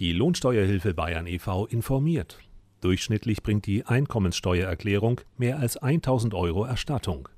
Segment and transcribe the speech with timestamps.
[0.00, 1.66] Die Lohnsteuerhilfe Bayern e.V.
[1.66, 2.38] informiert.
[2.80, 7.28] Durchschnittlich bringt die Einkommenssteuererklärung mehr als 1000 Euro Erstattung.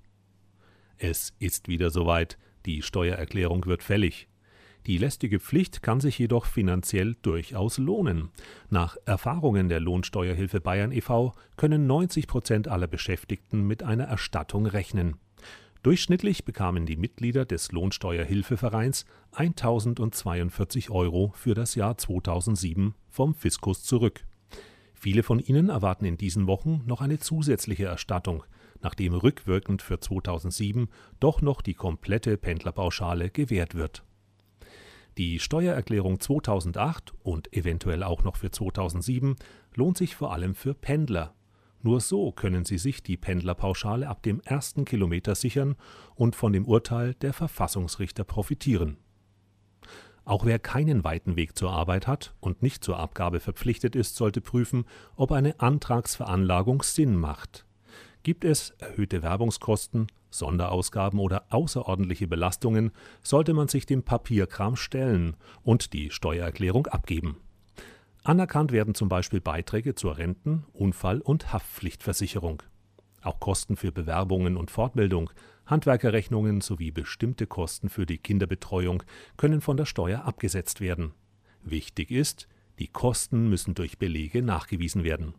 [0.97, 4.29] Es ist wieder soweit, die Steuererklärung wird fällig.
[4.87, 8.31] Die lästige Pflicht kann sich jedoch finanziell durchaus lohnen.
[8.71, 11.35] Nach Erfahrungen der Lohnsteuerhilfe Bayern e.V.
[11.57, 15.17] können 90 Prozent aller Beschäftigten mit einer Erstattung rechnen.
[15.83, 24.25] Durchschnittlich bekamen die Mitglieder des Lohnsteuerhilfevereins 1042 Euro für das Jahr 2007 vom Fiskus zurück.
[24.95, 28.45] Viele von ihnen erwarten in diesen Wochen noch eine zusätzliche Erstattung,
[28.81, 34.05] nachdem rückwirkend für 2007 doch noch die komplette Pendlerpauschale gewährt wird.
[35.19, 39.35] Die Steuererklärung 2008 und eventuell auch noch für 2007
[39.75, 41.35] lohnt sich vor allem für Pendler
[41.83, 45.77] nur so können sie sich die Pendlerpauschale ab dem ersten Kilometer sichern
[46.15, 48.97] und von dem Urteil der Verfassungsrichter profitieren.
[50.25, 54.41] Auch wer keinen weiten Weg zur Arbeit hat und nicht zur Abgabe verpflichtet ist, sollte
[54.41, 54.85] prüfen,
[55.17, 57.67] ob eine Antragsveranlagung Sinn macht.
[58.23, 62.93] Gibt es erhöhte Werbungskosten, Sonderausgaben oder außerordentliche Belastungen,
[63.23, 67.42] sollte man sich dem Papierkram stellen und die Steuererklärung abgeben.
[68.25, 72.63] Anerkannt werden zum Beispiel Beiträge zur Renten-, Unfall- und Haftpflichtversicherung.
[73.21, 75.31] Auch Kosten für Bewerbungen und Fortbildung,
[75.67, 79.03] Handwerkerrechnungen sowie bestimmte Kosten für die Kinderbetreuung
[79.37, 81.13] können von der Steuer abgesetzt werden.
[81.63, 82.49] Wichtig ist,
[82.79, 85.35] die Kosten müssen durch Belege nachgewiesen werden.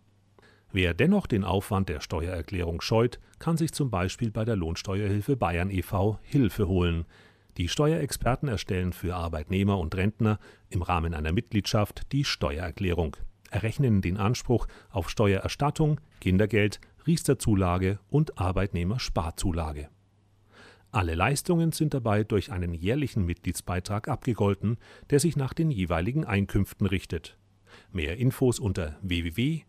[0.73, 5.69] Wer dennoch den Aufwand der Steuererklärung scheut, kann sich zum Beispiel bei der Lohnsteuerhilfe Bayern
[5.69, 6.19] e.V.
[6.23, 7.05] Hilfe holen.
[7.57, 13.15] Die Steuerexperten erstellen für Arbeitnehmer und Rentner im Rahmen einer Mitgliedschaft die Steuererklärung,
[13.51, 19.89] errechnen den Anspruch auf Steuererstattung, Kindergeld, Riesterzulage und Arbeitnehmersparzulage.
[20.91, 24.77] Alle Leistungen sind dabei durch einen jährlichen Mitgliedsbeitrag abgegolten,
[25.09, 27.37] der sich nach den jeweiligen Einkünften richtet.
[27.91, 29.63] Mehr Infos unter www.lohi.de